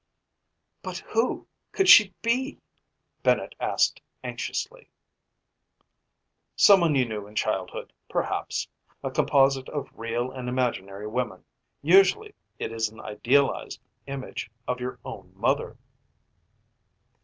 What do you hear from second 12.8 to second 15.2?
an idealized image of your